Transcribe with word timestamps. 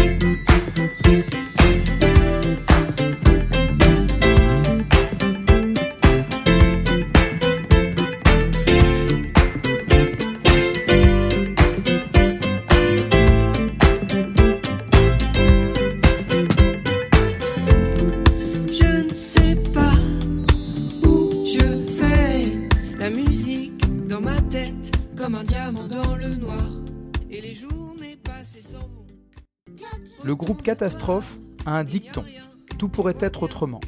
Je 0.00 1.49
Catastrophe 30.80 31.36
a 31.66 31.72
un 31.72 31.84
dicton 31.84 32.24
Tout 32.78 32.88
pourrait 32.88 33.18
être 33.20 33.42
autrement. 33.42 33.82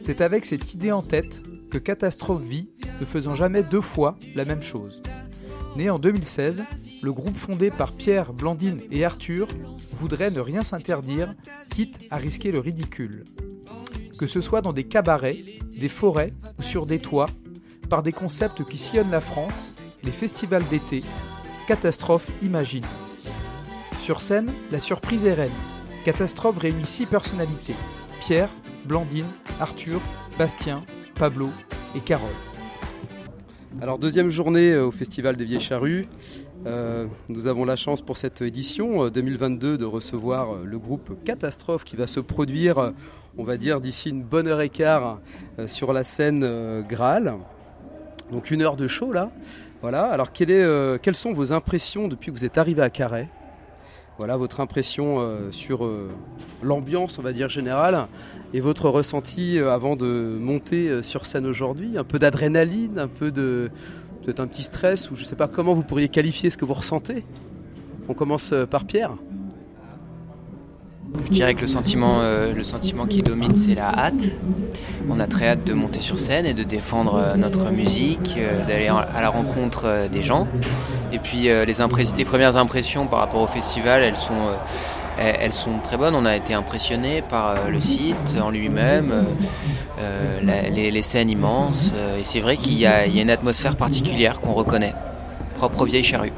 C'est 0.00 0.22
avec 0.22 0.46
cette 0.46 0.72
idée 0.72 0.92
en 0.92 1.02
tête 1.02 1.42
que 1.70 1.76
Catastrophe 1.76 2.40
vit, 2.40 2.70
ne 3.02 3.04
faisant 3.04 3.34
jamais 3.34 3.62
deux 3.62 3.82
fois 3.82 4.16
la 4.34 4.46
même 4.46 4.62
chose. 4.62 5.02
Né 5.76 5.90
en 5.90 5.98
2016, 5.98 6.62
le 7.02 7.12
groupe 7.12 7.36
fondé 7.36 7.70
par 7.70 7.92
Pierre, 7.92 8.32
Blandine 8.32 8.80
et 8.90 9.04
Arthur 9.04 9.46
voudrait 10.00 10.30
ne 10.30 10.40
rien 10.40 10.62
s'interdire, 10.62 11.34
quitte 11.68 11.98
à 12.10 12.16
risquer 12.16 12.50
le 12.50 12.60
ridicule. 12.60 13.24
Que 14.18 14.26
ce 14.26 14.40
soit 14.40 14.62
dans 14.62 14.72
des 14.72 14.84
cabarets, 14.84 15.44
des 15.78 15.90
forêts 15.90 16.32
ou 16.58 16.62
sur 16.62 16.86
des 16.86 16.98
toits, 16.98 17.28
par 17.90 18.02
des 18.02 18.12
concepts 18.12 18.64
qui 18.64 18.78
sillonnent 18.78 19.10
la 19.10 19.20
France, 19.20 19.74
les 20.02 20.12
festivals 20.12 20.66
d'été, 20.68 21.02
Catastrophe 21.66 22.30
imagine. 22.40 22.86
Sur 24.00 24.22
scène, 24.22 24.50
la 24.72 24.80
surprise 24.80 25.26
est 25.26 25.34
reine. 25.34 25.52
Catastrophe 26.08 26.56
réunit 26.60 26.86
six 26.86 27.04
personnalités 27.04 27.74
Pierre, 28.20 28.48
Blandine, 28.86 29.26
Arthur, 29.60 30.00
Bastien, 30.38 30.82
Pablo 31.14 31.50
et 31.94 32.00
Carole. 32.00 32.32
Alors 33.82 33.98
deuxième 33.98 34.30
journée 34.30 34.72
euh, 34.72 34.86
au 34.86 34.90
Festival 34.90 35.36
des 35.36 35.44
Vieilles 35.44 35.60
Charrues. 35.60 36.06
Euh, 36.64 37.04
nous 37.28 37.46
avons 37.46 37.66
la 37.66 37.76
chance 37.76 38.00
pour 38.00 38.16
cette 38.16 38.40
édition 38.40 39.04
euh, 39.04 39.10
2022 39.10 39.76
de 39.76 39.84
recevoir 39.84 40.54
euh, 40.54 40.64
le 40.64 40.78
groupe 40.78 41.22
Catastrophe 41.26 41.84
qui 41.84 41.94
va 41.94 42.06
se 42.06 42.20
produire, 42.20 42.78
euh, 42.78 42.90
on 43.36 43.44
va 43.44 43.58
dire, 43.58 43.78
d'ici 43.82 44.08
une 44.08 44.22
bonne 44.22 44.48
heure 44.48 44.62
et 44.62 44.70
quart 44.70 45.18
euh, 45.58 45.66
sur 45.66 45.92
la 45.92 46.04
scène 46.04 46.42
euh, 46.42 46.80
Graal. 46.80 47.34
Donc 48.32 48.50
une 48.50 48.62
heure 48.62 48.76
de 48.76 48.86
show 48.86 49.12
là. 49.12 49.30
Voilà. 49.82 50.06
Alors 50.06 50.28
euh, 50.40 50.96
quelles 51.02 51.16
sont 51.16 51.34
vos 51.34 51.52
impressions 51.52 52.08
depuis 52.08 52.32
que 52.32 52.36
vous 52.38 52.46
êtes 52.46 52.56
arrivé 52.56 52.80
à 52.80 52.88
Carhaix? 52.88 53.28
Voilà 54.18 54.36
votre 54.36 54.58
impression 54.58 55.20
euh, 55.20 55.52
sur 55.52 55.84
euh, 55.84 56.10
l'ambiance, 56.60 57.20
on 57.20 57.22
va 57.22 57.32
dire 57.32 57.48
générale, 57.48 58.08
et 58.52 58.58
votre 58.58 58.88
ressenti 58.88 59.60
euh, 59.60 59.72
avant 59.72 59.94
de 59.94 60.36
monter 60.40 61.04
sur 61.04 61.24
scène 61.24 61.46
aujourd'hui? 61.46 61.96
Un 61.96 62.02
peu 62.02 62.18
d'adrénaline, 62.18 62.98
un 62.98 63.06
peu 63.06 63.30
de 63.30 63.70
peut-être 64.24 64.40
un 64.40 64.48
petit 64.48 64.64
stress, 64.64 65.08
ou 65.12 65.14
je 65.14 65.22
ne 65.22 65.26
sais 65.26 65.36
pas 65.36 65.46
comment 65.46 65.72
vous 65.72 65.84
pourriez 65.84 66.08
qualifier 66.08 66.50
ce 66.50 66.56
que 66.56 66.64
vous 66.64 66.74
ressentez? 66.74 67.24
On 68.08 68.14
commence 68.14 68.52
par 68.68 68.86
Pierre. 68.86 69.12
Je 71.26 71.32
dirais 71.32 71.54
que 71.54 71.62
le 71.62 71.66
sentiment, 71.66 72.20
euh, 72.20 72.52
le 72.52 72.62
sentiment 72.62 73.06
qui 73.06 73.22
domine, 73.22 73.54
c'est 73.54 73.74
la 73.74 73.88
hâte. 73.88 74.32
On 75.10 75.20
a 75.20 75.26
très 75.26 75.48
hâte 75.48 75.64
de 75.64 75.72
monter 75.72 76.00
sur 76.00 76.18
scène 76.18 76.46
et 76.46 76.54
de 76.54 76.62
défendre 76.62 77.16
euh, 77.16 77.36
notre 77.36 77.70
musique, 77.70 78.34
euh, 78.38 78.66
d'aller 78.66 78.88
à 78.88 79.20
la 79.20 79.28
rencontre 79.28 80.08
des 80.10 80.22
gens. 80.22 80.46
Et 81.12 81.18
puis 81.18 81.48
les, 81.48 82.24
premières 82.24 82.56
impressions 82.56 83.06
par 83.06 83.20
rapport 83.20 83.40
au 83.40 83.46
festival, 83.46 84.02
elles 84.02 84.16
sont, 84.16 84.34
elles, 85.18 85.52
sont 85.54 85.78
très 85.82 85.96
bonnes. 85.96 86.14
On 86.14 86.26
a 86.26 86.36
été 86.36 86.52
impressionnés 86.52 87.22
par 87.22 87.70
le 87.70 87.80
site 87.80 88.16
en 88.42 88.50
lui-même, 88.50 89.12
les, 90.42 91.02
scènes 91.02 91.30
immenses. 91.30 91.92
et 92.18 92.24
c'est 92.24 92.40
vrai 92.40 92.58
qu'il 92.58 92.74
y, 92.74 92.80
y 92.80 92.86
a 92.86 93.06
une 93.06 93.30
atmosphère 93.30 93.76
particulière 93.76 94.40
qu'on 94.40 94.52
reconnaît, 94.52 94.94
propre 95.56 95.82
aux 95.82 95.86
vieilles 95.86 96.04
charrues. 96.04 96.32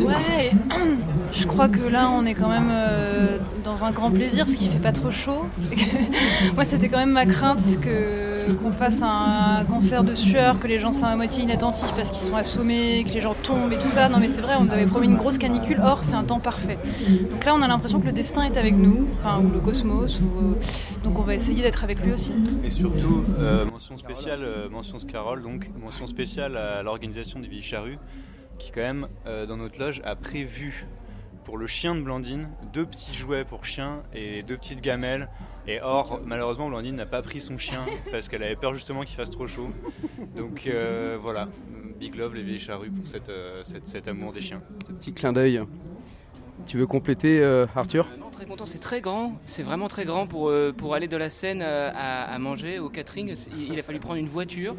Ouais, 0.00 0.52
je 1.32 1.46
crois 1.46 1.68
que 1.68 1.86
là 1.86 2.10
on 2.10 2.24
est 2.24 2.34
quand 2.34 2.48
même 2.48 2.68
euh, 2.70 3.38
dans 3.64 3.84
un 3.84 3.92
grand 3.92 4.10
plaisir 4.10 4.44
parce 4.44 4.56
qu'il 4.56 4.70
fait 4.70 4.78
pas 4.78 4.92
trop 4.92 5.10
chaud. 5.10 5.46
Moi 6.54 6.64
c'était 6.64 6.88
quand 6.88 6.98
même 6.98 7.12
ma 7.12 7.26
crainte 7.26 7.80
que 7.80 8.32
qu'on 8.54 8.72
fasse 8.72 9.00
un 9.02 9.64
concert 9.64 10.04
de 10.04 10.14
sueur, 10.14 10.58
que 10.58 10.66
les 10.66 10.78
gens 10.78 10.92
soient 10.92 11.08
à 11.08 11.16
moitié 11.16 11.44
inattentifs 11.44 11.92
parce 11.96 12.10
qu'ils 12.10 12.28
sont 12.28 12.36
assommés, 12.36 13.04
que 13.04 13.14
les 13.14 13.20
gens 13.20 13.34
tombent 13.34 13.72
et 13.72 13.78
tout 13.78 13.88
ça. 13.88 14.08
Non 14.08 14.18
mais 14.18 14.28
c'est 14.28 14.40
vrai, 14.40 14.54
on 14.58 14.64
nous 14.64 14.72
avait 14.72 14.86
promis 14.86 15.06
une 15.06 15.16
grosse 15.16 15.38
canicule, 15.38 15.80
or 15.82 16.02
c'est 16.02 16.14
un 16.14 16.24
temps 16.24 16.40
parfait. 16.40 16.78
Donc 17.30 17.44
là 17.44 17.54
on 17.54 17.62
a 17.62 17.68
l'impression 17.68 18.00
que 18.00 18.06
le 18.06 18.12
destin 18.12 18.42
est 18.42 18.56
avec 18.56 18.74
nous, 18.74 19.06
ou 19.42 19.48
le 19.48 19.60
cosmos, 19.60 20.20
euh, 20.20 20.52
donc 21.04 21.18
on 21.18 21.22
va 21.22 21.34
essayer 21.34 21.62
d'être 21.62 21.84
avec 21.84 22.04
lui 22.04 22.12
aussi. 22.12 22.32
Et 22.64 22.70
surtout, 22.70 23.24
euh, 23.38 23.64
mention 23.64 23.96
spéciale, 23.96 24.40
mention 24.70 24.98
Scarole, 24.98 25.42
donc 25.42 25.70
mention 25.80 26.06
spéciale 26.06 26.56
à 26.56 26.82
l'organisation 26.82 27.40
des 27.40 27.48
Vieilles 27.48 27.62
Charrues, 27.62 27.98
qui 28.62 28.70
quand 28.70 28.80
même, 28.80 29.08
euh, 29.26 29.44
dans 29.46 29.56
notre 29.56 29.78
loge, 29.80 30.00
a 30.04 30.14
prévu 30.14 30.86
pour 31.44 31.58
le 31.58 31.66
chien 31.66 31.96
de 31.96 32.00
Blandine 32.00 32.48
deux 32.72 32.86
petits 32.86 33.12
jouets 33.14 33.44
pour 33.44 33.64
chien 33.64 34.02
et 34.14 34.42
deux 34.44 34.56
petites 34.56 34.80
gamelles. 34.80 35.28
Et 35.66 35.80
or, 35.80 36.20
malheureusement, 36.24 36.68
Blandine 36.68 36.94
n'a 36.96 37.06
pas 37.06 37.22
pris 37.22 37.40
son 37.40 37.58
chien 37.58 37.80
parce 38.12 38.28
qu'elle 38.28 38.42
avait 38.44 38.54
peur 38.56 38.74
justement 38.74 39.02
qu'il 39.02 39.16
fasse 39.16 39.30
trop 39.30 39.46
chaud. 39.48 39.68
Donc 40.36 40.66
euh, 40.68 41.18
voilà, 41.20 41.48
Big 41.98 42.14
Love 42.14 42.34
les 42.36 42.42
Vieilles 42.42 42.60
Charrues 42.60 42.90
pour 42.90 43.06
cette, 43.08 43.28
euh, 43.28 43.62
cette- 43.64 43.88
cet 43.88 44.06
amour 44.06 44.32
des 44.32 44.40
chiens. 44.40 44.62
Ce 44.86 44.92
petit 44.92 45.12
clin 45.12 45.32
d'œil. 45.32 45.60
Tu 46.66 46.78
veux 46.78 46.86
compléter, 46.86 47.42
euh, 47.42 47.66
Arthur? 47.76 48.08
Euh, 48.12 48.18
non, 48.18 48.30
très 48.30 48.46
content, 48.46 48.64
c'est 48.64 48.80
très 48.80 49.00
grand, 49.00 49.34
c'est 49.44 49.62
vraiment 49.62 49.88
très 49.88 50.04
grand 50.04 50.26
pour, 50.26 50.48
euh, 50.48 50.72
pour 50.76 50.94
aller 50.94 51.06
de 51.06 51.16
la 51.16 51.28
scène 51.28 51.60
euh, 51.62 51.90
à, 51.94 52.32
à 52.32 52.38
manger 52.38 52.78
au 52.78 52.88
catering. 52.88 53.34
Il, 53.56 53.72
il 53.72 53.78
a 53.78 53.82
fallu 53.82 53.98
prendre 53.98 54.16
une 54.16 54.28
voiture, 54.28 54.74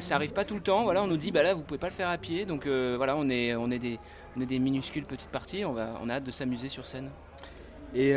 ça 0.00 0.14
arrive 0.14 0.32
pas 0.32 0.44
tout 0.44 0.54
le 0.54 0.60
temps. 0.62 0.84
Voilà, 0.84 1.02
on 1.02 1.06
nous 1.06 1.16
dit 1.16 1.32
bah 1.32 1.42
là 1.42 1.54
vous 1.54 1.60
pouvez 1.60 1.78
pas 1.78 1.88
le 1.88 1.92
faire 1.92 2.08
à 2.08 2.16
pied, 2.16 2.46
donc 2.46 2.66
voilà 2.66 3.16
on 3.16 3.28
est 3.28 3.54
on 3.54 3.70
est 3.70 3.78
des 3.78 3.98
on 4.36 4.40
est 4.40 4.46
des 4.46 4.58
minuscules 4.58 5.04
petites 5.04 5.30
parties. 5.30 5.64
On 5.64 5.72
va 5.72 6.00
on 6.02 6.08
a 6.08 6.14
hâte 6.14 6.24
de 6.24 6.30
s'amuser 6.30 6.68
sur 6.68 6.86
scène. 6.86 7.10
Et 7.94 8.12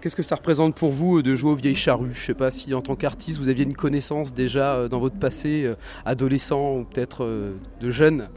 qu'est-ce 0.00 0.16
que 0.16 0.22
ça 0.22 0.36
représente 0.36 0.74
pour 0.74 0.90
vous 0.90 1.22
de 1.22 1.34
jouer 1.34 1.52
aux 1.52 1.56
vieilles 1.56 1.76
charrues? 1.76 2.12
Je 2.12 2.20
sais 2.20 2.34
pas 2.34 2.50
si 2.50 2.74
en 2.74 2.82
tant 2.82 2.96
qu'artiste 2.96 3.38
vous 3.38 3.48
aviez 3.48 3.64
une 3.64 3.76
connaissance 3.76 4.34
déjà 4.34 4.88
dans 4.88 4.98
votre 4.98 5.18
passé 5.18 5.70
adolescent 6.04 6.76
ou 6.78 6.84
peut-être 6.84 7.54
de 7.80 7.90
jeune. 7.90 8.28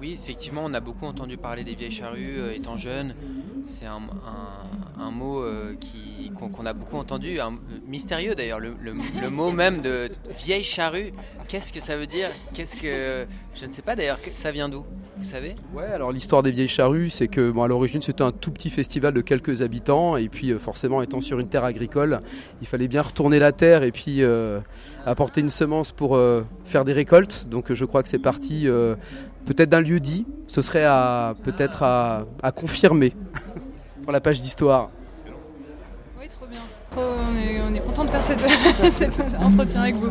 Oui, 0.00 0.12
effectivement, 0.12 0.62
on 0.64 0.74
a 0.74 0.80
beaucoup 0.80 1.06
entendu 1.06 1.36
parler 1.36 1.64
des 1.64 1.74
vieilles 1.74 1.90
charrues 1.90 2.38
euh, 2.38 2.54
étant 2.54 2.76
jeune. 2.76 3.14
C'est 3.64 3.86
un, 3.86 4.00
un- 5.00 5.10
mot 5.10 5.40
euh, 5.42 5.74
qui- 5.80 6.30
qu'on 6.38 6.64
a 6.66 6.72
beaucoup 6.72 6.96
entendu, 6.96 7.40
mystérieux 7.86 8.34
d'ailleurs, 8.36 8.60
le, 8.60 8.74
le- 8.80 8.94
le 9.20 9.30
mot 9.30 9.50
même 9.50 9.80
de 9.82 10.10
vieille 10.30 10.62
charrue. 10.62 11.12
Qu'est-ce 11.48 11.72
que 11.72 11.80
ça 11.80 11.96
veut 11.96 12.06
dire? 12.06 12.30
Qu'est-ce 12.54 12.76
que 12.76 13.26
je 13.60 13.66
ne 13.66 13.70
sais 13.70 13.82
pas 13.82 13.96
d'ailleurs. 13.96 14.20
que- 14.22 14.30
Ça 14.34 14.50
vient 14.50 14.68
d'où 14.68 14.84
Vous 15.18 15.24
savez? 15.24 15.54
Ouais, 15.74 15.84
alors 15.86 16.12
l'histoire 16.12 16.42
des 16.42 16.50
vieilles 16.52 16.68
charrues, 16.68 17.10
c'est 17.10 17.26
que 17.28 17.50
bon, 17.50 17.62
à 17.64 17.68
l'origine 17.68 18.00
c'était 18.00 18.22
un 18.22 18.30
tout 18.32 18.50
petit 18.52 18.70
festival 18.70 19.12
de 19.14 19.20
quelques 19.20 19.62
habitants 19.62 20.16
et 20.16 20.28
puis 20.28 20.52
euh, 20.52 20.58
forcément 20.58 21.02
étant 21.02 21.20
sur 21.20 21.40
une 21.40 21.48
terre 21.48 21.64
agricole, 21.64 22.20
il 22.60 22.66
fallait 22.68 22.86
bien 22.88 23.02
retourner 23.02 23.38
la 23.40 23.50
terre 23.52 23.82
et 23.82 23.90
puis 23.90 24.22
euh, 24.22 24.60
apporter 25.06 25.40
une 25.40 25.50
semence 25.50 25.90
pour 25.92 26.16
euh, 26.16 26.44
faire 26.64 26.84
des 26.84 26.92
récoltes. 26.92 27.46
Donc 27.48 27.72
je 27.72 27.84
crois 27.84 28.02
que 28.04 28.08
c'est 28.08 28.18
parti 28.20 28.68
euh, 28.68 28.94
peut-être 29.46 29.70
d'un 29.70 29.80
lieu 29.80 29.98
dit. 30.00 30.24
Ce 30.46 30.62
serait 30.62 30.84
à 30.84 31.34
peut-être 31.42 31.82
à, 31.82 32.26
à 32.42 32.52
confirmer 32.52 33.12
pour 34.04 34.12
la 34.12 34.20
page 34.20 34.40
d'histoire. 34.40 34.90
Oui, 36.20 36.28
trop 36.28 36.46
bien. 36.46 36.60
Trop, 36.90 37.02
on 37.02 37.36
est 37.36 37.47
de 38.04 38.10
faire 38.10 38.22
cet 38.22 38.40
entretien 39.40 39.82
avec 39.82 39.96
vous. 39.96 40.08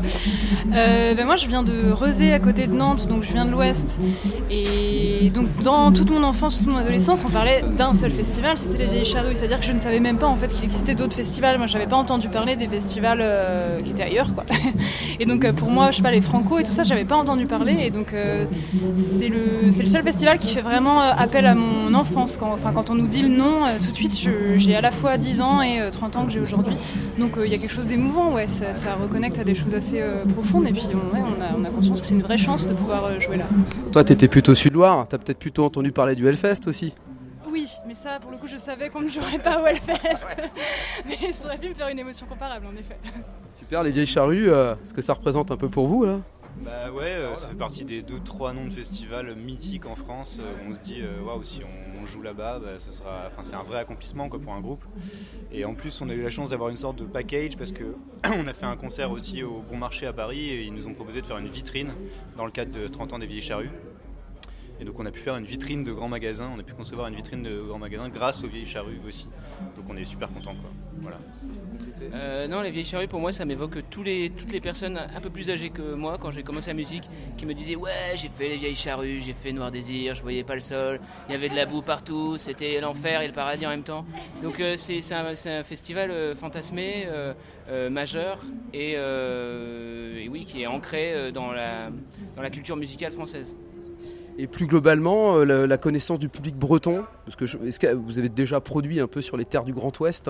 Euh, 0.73 1.13
ben 1.13 1.25
moi, 1.25 1.35
je 1.35 1.47
viens 1.47 1.63
de 1.63 1.91
Rezé, 1.91 2.33
à 2.33 2.39
côté 2.39 2.67
de 2.67 2.73
Nantes, 2.73 3.07
donc 3.07 3.23
je 3.23 3.33
viens 3.33 3.45
de 3.45 3.51
l'Ouest. 3.51 3.99
Et 4.49 5.29
donc, 5.33 5.47
dans 5.63 5.91
toute 5.91 6.09
mon 6.09 6.23
enfance, 6.23 6.57
toute 6.57 6.67
mon 6.67 6.77
adolescence, 6.77 7.23
on 7.25 7.29
parlait 7.29 7.63
d'un 7.77 7.93
seul 7.93 8.11
festival, 8.11 8.57
c'était 8.57 8.77
les 8.77 8.89
Vieilles 8.89 9.05
Charrues. 9.05 9.35
C'est-à-dire 9.35 9.59
que 9.59 9.65
je 9.65 9.73
ne 9.73 9.79
savais 9.79 9.99
même 9.99 10.17
pas 10.17 10.27
en 10.27 10.35
fait 10.35 10.47
qu'il 10.47 10.63
existait 10.63 10.95
d'autres 10.95 11.15
festivals. 11.15 11.57
Moi, 11.57 11.67
je 11.67 11.73
n'avais 11.73 11.87
pas 11.87 11.97
entendu 11.97 12.29
parler 12.29 12.55
des 12.55 12.67
festivals 12.67 13.19
euh, 13.21 13.81
qui 13.81 13.91
étaient 13.91 14.03
ailleurs, 14.03 14.33
quoi. 14.33 14.45
Et 15.19 15.25
donc, 15.25 15.45
euh, 15.45 15.53
pour 15.53 15.69
moi, 15.69 15.91
je 15.91 15.97
sais 15.97 16.03
pas, 16.03 16.11
les 16.11 16.21
Franco 16.21 16.59
et 16.59 16.63
tout 16.63 16.73
ça, 16.73 16.83
j'avais 16.83 17.05
pas 17.05 17.15
entendu 17.15 17.45
parler. 17.45 17.77
Et 17.85 17.89
donc, 17.89 18.13
c'est 19.17 19.29
le, 19.29 19.65
le 19.65 19.71
seul 19.71 20.03
festival 20.03 20.37
qui 20.37 20.53
fait 20.53 20.61
vraiment 20.61 20.99
appel 21.01 21.45
à 21.45 21.55
mon 21.55 21.93
enfance. 21.93 22.37
Quand, 22.37 22.53
enfin, 22.53 22.71
quand 22.73 22.89
on 22.89 22.95
nous 22.95 23.07
dit 23.07 23.21
le 23.21 23.29
nom, 23.29 23.63
tout 23.83 23.91
de 23.91 23.95
suite, 23.95 24.17
j'ai 24.57 24.75
à 24.75 24.81
la 24.81 24.91
fois 24.91 25.17
10 25.17 25.41
ans 25.41 25.61
et 25.61 25.79
euh, 25.79 25.91
30 25.91 26.15
ans 26.17 26.25
que 26.25 26.31
j'ai 26.31 26.39
aujourd'hui. 26.39 26.75
Donc, 27.17 27.33
il 27.43 27.51
y 27.51 27.55
a 27.55 27.57
quelque 27.57 27.71
chose 27.73 27.76
d'émouvant, 27.85 28.33
ouais. 28.33 28.47
Ça, 28.47 28.73
ça 28.73 28.95
reconnecte 28.95 29.37
à 29.37 29.43
des 29.43 29.53
choses 29.53 29.73
assez 29.75 30.01
euh, 30.01 30.25
profondes. 30.25 30.65
Et 30.67 30.71
puis, 30.71 30.87
on, 30.93 31.13
ouais, 31.13 31.21
on, 31.23 31.39
a, 31.39 31.55
on 31.55 31.63
a 31.63 31.69
conscience 31.69 32.01
que 32.01 32.07
c'est 32.07 32.15
une 32.15 32.23
vraie 32.23 32.39
chance 32.39 32.67
de 32.67 32.73
pouvoir 32.73 33.05
euh, 33.05 33.19
jouer 33.19 33.37
là. 33.37 33.45
Toi 33.91 34.03
t'étais 34.03 34.27
plutôt 34.27 34.55
Sud-Loire, 34.55 35.05
t'as 35.07 35.19
peut-être 35.19 35.37
plutôt 35.37 35.65
entendu 35.65 35.91
parler 35.91 36.15
du 36.15 36.27
Hellfest 36.27 36.67
aussi. 36.67 36.93
Oui, 37.51 37.69
mais 37.87 37.93
ça, 37.93 38.17
pour 38.19 38.31
le 38.31 38.37
coup, 38.37 38.47
je 38.47 38.57
savais 38.57 38.89
qu'on 38.89 39.01
ne 39.01 39.09
jouerait 39.09 39.39
pas 39.39 39.61
au 39.61 39.65
Hellfest. 39.67 40.25
mais 41.05 41.31
ça 41.33 41.47
aurait 41.47 41.57
pu 41.57 41.69
me 41.69 41.73
faire 41.75 41.89
une 41.89 41.99
émotion 41.99 42.25
comparable, 42.25 42.65
en 42.65 42.77
effet. 42.77 42.97
Super 43.53 43.83
les 43.83 43.91
vieilles 43.91 44.07
charrues, 44.07 44.49
euh, 44.49 44.73
ce 44.85 44.93
que 44.93 45.01
ça 45.01 45.13
représente 45.13 45.51
un 45.51 45.57
peu 45.57 45.69
pour 45.69 45.87
vous 45.87 46.03
là? 46.05 46.19
Bah 46.63 46.91
ouais, 46.91 47.13
euh, 47.13 47.35
ça 47.35 47.47
fait 47.47 47.55
partie 47.55 47.85
des 47.85 48.01
deux 48.01 48.19
trois 48.19 48.51
noms 48.51 48.65
de 48.65 48.73
festivals 48.73 49.35
mythiques 49.35 49.85
en 49.85 49.95
France. 49.95 50.37
euh, 50.39 50.53
on 50.67 50.73
se 50.73 50.81
dit 50.83 51.01
euh, 51.01 51.21
waouh 51.21 51.43
si 51.43 51.61
on, 51.63 52.05
joue 52.07 52.21
là-bas, 52.21 52.59
bah, 52.59 52.79
ce 52.79 52.91
sera, 52.91 53.29
c'est 53.41 53.55
un 53.55 53.63
vrai 53.63 53.79
accomplissement 53.79 54.29
quoi 54.29 54.39
pour 54.39 54.53
un 54.53 54.61
groupe. 54.61 54.83
Et 55.51 55.65
en 55.65 55.75
plus 55.75 55.99
on 56.01 56.09
a 56.09 56.13
eu 56.13 56.21
la 56.21 56.29
chance 56.29 56.51
d'avoir 56.51 56.69
une 56.69 56.77
sorte 56.77 56.97
de 56.97 57.03
package 57.03 57.57
parce 57.57 57.71
que 57.71 57.95
on 58.25 58.47
a 58.47 58.53
fait 58.53 58.65
un 58.65 58.77
concert 58.77 59.11
aussi 59.11 59.43
au 59.43 59.61
Bon 59.61 59.77
Marché 59.77 60.07
à 60.07 60.13
Paris 60.13 60.49
et 60.49 60.63
ils 60.63 60.73
nous 60.73 60.87
ont 60.87 60.93
proposé 60.93 61.21
de 61.21 61.25
faire 61.25 61.37
une 61.37 61.49
vitrine 61.49 61.91
dans 62.37 62.45
le 62.45 62.51
cadre 62.51 62.71
de 62.71 62.87
30 62.87 63.13
ans 63.13 63.19
des 63.19 63.27
vieilles 63.27 63.41
charrues. 63.41 63.71
Et 64.79 64.85
donc 64.85 64.99
on 64.99 65.05
a 65.05 65.11
pu 65.11 65.19
faire 65.19 65.37
une 65.37 65.45
vitrine 65.45 65.83
de 65.83 65.91
grands 65.91 66.09
magasins, 66.09 66.51
on 66.55 66.59
a 66.59 66.63
pu 66.63 66.73
concevoir 66.73 67.07
une 67.07 67.15
vitrine 67.15 67.43
de 67.43 67.61
grands 67.61 67.79
magasins 67.79 68.09
grâce 68.09 68.43
aux 68.43 68.47
vieilles 68.47 68.65
charrues 68.65 68.99
aussi. 69.07 69.27
Donc 69.75 69.85
on 69.89 69.97
est 69.97 70.05
super 70.05 70.29
content 70.29 70.53
quoi. 70.55 70.71
Euh, 72.13 72.47
non, 72.47 72.61
les 72.61 72.71
vieilles 72.71 72.85
charrues, 72.85 73.07
pour 73.07 73.19
moi, 73.19 73.31
ça 73.31 73.45
m'évoque 73.45 73.77
toutes 73.89 74.05
les 74.05 74.61
personnes 74.61 74.97
un 74.97 75.19
peu 75.19 75.29
plus 75.29 75.49
âgées 75.49 75.69
que 75.69 75.93
moi, 75.93 76.17
quand 76.19 76.31
j'ai 76.31 76.43
commencé 76.43 76.67
la 76.67 76.73
musique, 76.73 77.09
qui 77.37 77.45
me 77.45 77.53
disaient 77.53 77.75
Ouais, 77.75 78.15
j'ai 78.15 78.29
fait 78.29 78.49
les 78.49 78.57
vieilles 78.57 78.75
charrues, 78.75 79.21
j'ai 79.21 79.33
fait 79.33 79.51
Noir 79.51 79.71
Désir, 79.71 80.15
je 80.15 80.21
voyais 80.21 80.43
pas 80.43 80.55
le 80.55 80.61
sol, 80.61 80.99
il 81.27 81.31
y 81.31 81.35
avait 81.35 81.49
de 81.49 81.55
la 81.55 81.65
boue 81.65 81.81
partout, 81.81 82.37
c'était 82.37 82.79
l'enfer 82.79 83.21
et 83.21 83.27
le 83.27 83.33
paradis 83.33 83.65
en 83.65 83.69
même 83.69 83.83
temps. 83.83 84.05
Donc, 84.43 84.59
euh, 84.59 84.75
c'est 84.77 85.01
un, 85.13 85.63
festival 85.63 86.11
euh, 86.11 86.35
fantasmé, 86.35 87.07
majeur, 87.89 88.39
et, 88.73 88.97
oui, 90.29 90.45
qui 90.45 90.61
est 90.61 90.67
ancré 90.67 91.31
dans 91.31 91.51
la 91.51 92.49
culture 92.51 92.75
musicale 92.75 93.11
française. 93.11 93.55
Et 94.39 94.45
plus 94.45 94.67
globalement, 94.67 95.37
euh, 95.37 95.65
la, 95.65 95.77
connaissance 95.77 96.19
du 96.19 96.29
public 96.29 96.55
breton, 96.55 97.05
est-ce 97.27 97.79
que 97.79 97.93
vous 97.95 98.19
avez 98.19 98.29
déjà 98.29 98.61
produit 98.61 98.99
un 98.99 99.07
peu 99.07 99.19
sur 99.21 99.35
les 99.35 99.45
terres 99.45 99.65
du 99.65 99.73
Grand 99.73 99.99
Ouest 99.99 100.29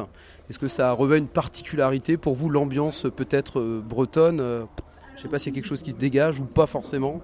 Est-ce 0.50 0.58
que 0.58 0.70
ça 0.70 0.94
revêt 0.94 1.18
une 1.18 1.28
particularité 1.28 2.16
pour 2.16 2.34
vous, 2.34 2.50
l'ambiance 2.50 3.06
peut-être 3.14 3.60
euh, 3.60 3.82
bretonne 3.86 4.40
euh, 4.40 4.64
Je 5.18 5.24
sais 5.24 5.28
pas 5.28 5.40
s'il 5.40 5.52
y 5.52 5.56
a 5.56 5.60
quelque 5.60 5.68
chose 5.68 5.82
qui 5.82 5.92
se 5.92 5.96
dégage 5.98 6.40
ou 6.40 6.46
pas 6.46 6.66
forcément. 6.68 7.20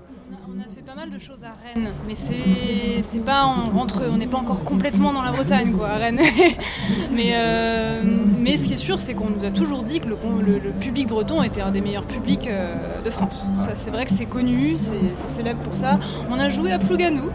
On 0.50 0.60
a 0.60 0.63
fait 0.63 0.81
pas 0.81 0.95
mal 0.95 1.12
de 1.12 1.19
choses 1.19 1.44
à 1.44 1.54
Rennes, 1.63 1.92
mais 2.07 2.16
c'est 2.16 3.04
c'est 3.04 3.24
pas 3.24 3.45
on 3.45 3.69
rentre, 3.78 4.01
on 4.12 4.18
n'est 4.18 4.25
pas 4.28 4.40
encore 4.40 4.63
complètement 4.63 5.13
dans 5.13 5.22
la 5.22 5.31
Bretagne 5.31 5.72
quoi 5.74 5.90
à 5.90 5.98
Rennes. 5.98 6.19
mais 7.12 7.31
euh, 7.34 8.01
mais 8.40 8.57
ce 8.57 8.68
qui 8.68 8.74
est 8.74 8.78
sûr, 8.78 9.00
c'est 9.00 9.13
qu'on 9.13 9.30
nous 9.30 9.45
a 9.45 9.51
toujours 9.51 9.84
dit 9.84 10.00
que 10.00 10.07
le, 10.07 10.18
le- 10.44 10.57
le 10.60 10.72
public 10.72 11.07
breton 11.07 11.44
était 11.44 11.62
un 11.62 11.69
des 11.72 11.81
meilleurs 11.81 12.07
publics 12.07 12.48
euh, 12.48 13.01
de 13.04 13.10
France. 13.12 13.45
Ça 13.57 13.75
c'est 13.75 13.92
vrai 13.92 14.06
que 14.06 14.12
c'est 14.12 14.25
connu, 14.25 14.78
c'est 14.80 15.13
c'est 15.16 15.36
célèbre 15.36 15.62
pour 15.62 15.75
ça. 15.75 16.00
On 16.31 16.40
a 16.40 16.50
joué 16.50 16.72
à 16.72 16.80
Plouganou. 16.80 17.30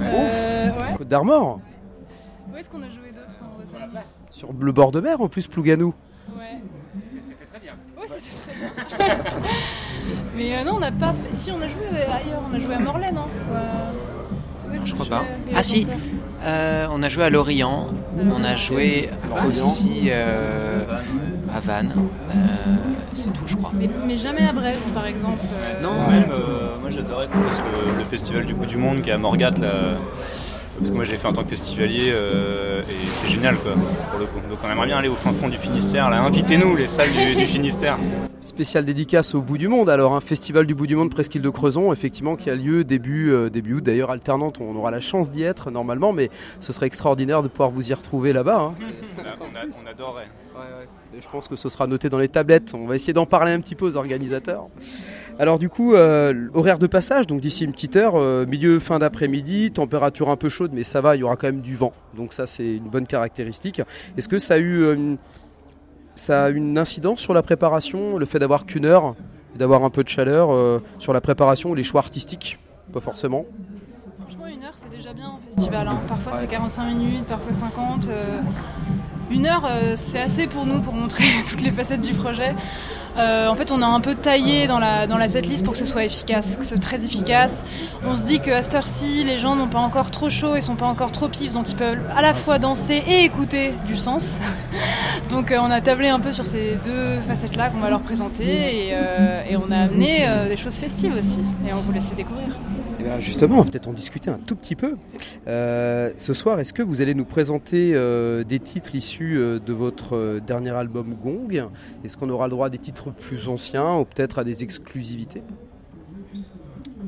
Euh, 0.00 0.68
ouais. 0.70 0.94
Côte 0.96 1.08
d'Armor, 1.08 1.60
Où 2.50 2.56
est-ce 2.56 2.68
qu'on 2.70 2.82
a 2.82 2.88
joué 2.88 3.12
d'autres 3.14 3.28
en 3.42 3.78
Bretagne? 3.78 4.02
Sur 4.30 4.48
le 4.58 4.72
bord 4.72 4.90
de 4.90 5.00
mer 5.00 5.20
en 5.20 5.28
plus, 5.28 5.46
Plouganou. 5.48 5.92
Ouais. 6.34 6.60
C'était 7.20 7.44
très 7.44 7.60
bien. 7.60 7.72
Ouais, 8.00 8.06
c'était 8.08 8.96
très 8.96 9.14
bien. 9.14 9.18
mais 10.36 10.56
euh, 10.56 10.64
non, 10.64 10.74
on 10.76 10.80
n'a 10.80 10.92
pas. 10.92 11.12
fait- 11.12 11.36
Si 11.38 11.50
on 11.50 11.60
a 11.60 11.68
joué 11.68 11.86
ailleurs, 11.90 12.42
on 12.50 12.54
a 12.54 12.58
joué 12.58 12.74
à 12.74 12.78
Morlaix, 12.78 13.12
non? 13.12 13.26
Je 14.84 14.92
crois 14.94 15.06
pas. 15.06 15.24
Ah 15.54 15.62
si, 15.62 15.86
Euh, 16.44 16.88
on 16.90 17.00
a 17.04 17.08
joué 17.08 17.22
à 17.24 17.30
Lorient, 17.30 17.86
on 18.18 18.42
a 18.42 18.56
joué 18.56 19.10
aussi 19.46 20.06
euh, 20.08 20.84
à 21.54 21.60
Vannes. 21.60 21.94
Euh, 22.30 22.34
c'est 23.12 23.32
tout, 23.32 23.44
je 23.46 23.54
crois. 23.54 23.70
Mais, 23.78 23.88
mais 24.06 24.16
jamais 24.16 24.42
à 24.48 24.52
Brest, 24.52 24.92
par 24.92 25.06
exemple. 25.06 25.38
euh, 25.54 25.80
Non, 25.82 26.08
Même, 26.10 26.24
euh, 26.32 26.78
moi 26.80 26.90
j'adorais 26.90 27.28
qu'on 27.28 27.42
fasse 27.42 27.60
le, 27.60 27.96
le 27.98 28.04
festival 28.06 28.44
du 28.44 28.54
bout 28.54 28.66
du 28.66 28.76
monde 28.76 29.02
qui 29.02 29.10
est 29.10 29.12
à 29.12 29.18
Morgat 29.18 29.52
là. 29.52 29.98
Parce 30.78 30.90
que 30.90 30.96
moi 30.96 31.04
j'ai 31.04 31.16
fait 31.16 31.28
en 31.28 31.32
tant 31.32 31.44
que 31.44 31.50
festivalier 31.50 32.10
euh, 32.12 32.82
et 32.82 32.94
c'est 33.20 33.28
génial 33.28 33.56
quoi 33.56 33.72
pour 34.10 34.18
le 34.18 34.26
coup. 34.26 34.38
Donc 34.48 34.58
on 34.64 34.70
aimerait 34.70 34.86
bien 34.86 34.96
aller 34.98 35.08
au 35.08 35.14
fin 35.14 35.32
fond 35.32 35.48
du 35.48 35.58
Finistère 35.58 36.08
là. 36.10 36.22
Invitez-nous 36.22 36.74
les 36.76 36.86
salles 36.86 37.12
du, 37.12 37.34
du 37.36 37.44
Finistère. 37.46 37.98
Spéciale 38.40 38.84
dédicace 38.84 39.34
au 39.34 39.42
bout 39.42 39.58
du 39.58 39.68
monde. 39.68 39.88
Alors 39.90 40.14
un 40.14 40.20
festival 40.20 40.66
du 40.66 40.74
bout 40.74 40.86
du 40.86 40.96
monde 40.96 41.10
Presqu'île 41.10 41.42
de 41.42 41.50
Creuson, 41.50 41.92
effectivement, 41.92 42.34
qui 42.36 42.50
a 42.50 42.54
lieu 42.56 42.82
début 42.84 43.30
euh, 43.30 43.50
début 43.50 43.74
août. 43.74 43.84
D'ailleurs 43.84 44.10
alternante, 44.10 44.58
on 44.60 44.74
aura 44.74 44.90
la 44.90 45.00
chance 45.00 45.30
d'y 45.30 45.42
être 45.44 45.70
normalement, 45.70 46.12
mais 46.12 46.30
ce 46.58 46.72
serait 46.72 46.86
extraordinaire 46.86 47.42
de 47.42 47.48
pouvoir 47.48 47.70
vous 47.70 47.90
y 47.90 47.94
retrouver 47.94 48.32
là-bas. 48.32 48.58
hein. 48.60 48.74
On, 49.40 49.54
a- 49.56 49.90
adorerait. 49.90 50.28
Et 51.16 51.20
Je 51.20 51.28
pense 51.28 51.46
que 51.48 51.56
ce 51.56 51.68
sera 51.68 51.86
noté 51.86 52.08
dans 52.08 52.18
les 52.18 52.28
tablettes. 52.28 52.72
On 52.74 52.86
va 52.86 52.94
essayer 52.96 53.12
d'en 53.12 53.26
parler 53.26 53.52
un 53.52 53.60
petit 53.60 53.74
peu 53.74 53.86
aux 53.86 53.96
organisateurs. 53.96 54.66
Alors 55.38 55.58
du 55.58 55.68
coup, 55.68 55.94
euh, 55.94 56.48
horaire 56.54 56.78
de 56.78 56.86
passage, 56.86 57.26
donc 57.26 57.40
d'ici 57.40 57.64
une 57.64 57.72
petite 57.72 57.96
heure, 57.96 58.14
euh, 58.16 58.46
milieu 58.46 58.78
fin 58.80 58.98
d'après-midi, 58.98 59.70
température 59.72 60.28
un 60.28 60.36
peu 60.36 60.48
chaude, 60.48 60.70
mais 60.74 60.84
ça 60.84 61.00
va, 61.00 61.16
il 61.16 61.20
y 61.20 61.22
aura 61.22 61.36
quand 61.36 61.46
même 61.48 61.62
du 61.62 61.74
vent. 61.74 61.92
Donc 62.16 62.32
ça, 62.34 62.46
c'est 62.46 62.76
une 62.76 62.88
bonne 62.88 63.06
caractéristique. 63.06 63.80
Est-ce 64.16 64.28
que 64.28 64.38
ça 64.38 64.54
a 64.54 64.58
eu 64.58 64.82
euh, 64.82 64.94
une, 64.94 65.16
ça 66.16 66.44
a 66.44 66.48
une 66.50 66.78
incidence 66.78 67.18
sur 67.20 67.34
la 67.34 67.42
préparation, 67.42 68.18
le 68.18 68.26
fait 68.26 68.38
d'avoir 68.38 68.66
qu'une 68.66 68.84
heure, 68.84 69.14
d'avoir 69.56 69.84
un 69.84 69.90
peu 69.90 70.04
de 70.04 70.08
chaleur 70.08 70.80
sur 70.98 71.12
la 71.12 71.20
préparation 71.20 71.70
ou 71.70 71.74
les 71.74 71.82
choix 71.82 72.00
artistiques? 72.00 72.58
Pas 72.92 73.00
forcément. 73.00 73.44
Franchement, 74.20 74.46
une 74.46 74.62
heure, 74.64 74.74
c'est 74.76 74.90
déjà 74.90 75.12
bien 75.12 75.28
en 75.28 75.38
festival. 75.50 75.88
hein. 75.88 75.98
Parfois, 76.08 76.32
Ouais. 76.32 76.38
c'est 76.42 76.46
45 76.46 76.84
minutes, 76.94 77.24
parfois 77.28 77.52
50. 77.52 78.08
Une 79.32 79.46
heure, 79.46 79.64
euh, 79.64 79.94
c'est 79.96 80.20
assez 80.20 80.46
pour 80.46 80.66
nous 80.66 80.80
pour 80.82 80.92
montrer 80.92 81.24
toutes 81.48 81.62
les 81.62 81.72
facettes 81.72 82.02
du 82.02 82.12
projet. 82.12 82.54
Euh, 83.16 83.48
en 83.48 83.54
fait, 83.54 83.72
on 83.72 83.80
a 83.80 83.86
un 83.86 84.00
peu 84.00 84.14
taillé 84.14 84.66
dans 84.66 84.78
la, 84.78 85.06
dans 85.06 85.16
la 85.16 85.28
setlist 85.28 85.64
pour 85.64 85.72
que 85.72 85.78
ce 85.78 85.86
soit 85.86 86.04
efficace, 86.04 86.56
que 86.56 86.62
ce 86.62 86.70
soit 86.70 86.78
très 86.78 87.02
efficace. 87.02 87.64
On 88.06 88.14
se 88.14 88.24
dit 88.24 88.40
qu'à 88.40 88.62
cette 88.62 88.74
heure-ci, 88.74 89.24
les 89.24 89.38
gens 89.38 89.56
n'ont 89.56 89.68
pas 89.68 89.78
encore 89.78 90.10
trop 90.10 90.28
chaud, 90.28 90.56
ils 90.56 90.62
sont 90.62 90.76
pas 90.76 90.86
encore 90.86 91.12
trop 91.12 91.28
pifs, 91.28 91.54
donc 91.54 91.70
ils 91.70 91.76
peuvent 91.76 91.98
à 92.14 92.20
la 92.20 92.34
fois 92.34 92.58
danser 92.58 93.02
et 93.06 93.24
écouter 93.24 93.72
du 93.86 93.96
sens. 93.96 94.38
donc 95.30 95.50
euh, 95.50 95.58
on 95.60 95.70
a 95.70 95.80
tablé 95.80 96.08
un 96.08 96.20
peu 96.20 96.32
sur 96.32 96.44
ces 96.44 96.78
deux 96.84 97.18
facettes-là 97.26 97.70
qu'on 97.70 97.80
va 97.80 97.88
leur 97.88 98.02
présenter 98.02 98.44
et, 98.44 98.88
et 99.48 99.56
on 99.56 99.70
a 99.70 99.78
amené 99.78 100.26
des 100.48 100.56
choses 100.58 100.76
festives 100.76 101.14
aussi. 101.14 101.40
Et 101.66 101.72
on 101.72 101.80
vous 101.80 101.92
laisse 101.92 102.10
les 102.10 102.16
découvrir. 102.16 102.48
Eh 103.02 103.04
bien, 103.08 103.18
justement, 103.18 103.64
peut-être 103.64 103.88
en 103.88 103.92
discuter 103.92 104.30
un 104.30 104.38
tout 104.38 104.54
petit 104.54 104.76
peu. 104.76 104.96
Euh, 105.48 106.12
ce 106.18 106.34
soir, 106.34 106.60
est-ce 106.60 106.72
que 106.72 106.82
vous 106.84 107.00
allez 107.00 107.14
nous 107.14 107.24
présenter 107.24 107.92
euh, 107.94 108.44
des 108.44 108.60
titres 108.60 108.94
issus 108.94 109.38
euh, 109.38 109.58
de 109.58 109.72
votre 109.72 110.38
dernier 110.38 110.70
album 110.70 111.14
Gong? 111.20 111.66
Est-ce 112.04 112.16
qu'on 112.16 112.30
aura 112.30 112.46
le 112.46 112.52
droit 112.52 112.68
à 112.68 112.70
des 112.70 112.78
titres 112.78 113.10
plus 113.10 113.48
anciens 113.48 113.96
ou 113.96 114.04
peut-être 114.04 114.38
à 114.38 114.44
des 114.44 114.62
exclusivités? 114.62 115.42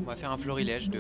On 0.05 0.07
va 0.11 0.17
faire 0.17 0.33
un 0.33 0.37
florilège 0.37 0.91
de 0.91 0.99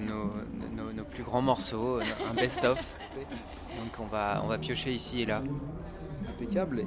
nos- 0.00 0.92
nos 0.96 1.04
plus 1.04 1.22
grands 1.22 1.42
morceaux, 1.42 1.98
un 2.00 2.34
best-of. 2.34 2.78
Donc 2.78 3.92
on 4.00 4.06
va, 4.06 4.40
on 4.44 4.48
va 4.48 4.56
piocher 4.56 4.92
ici 4.94 5.20
et 5.20 5.26
là. 5.26 5.42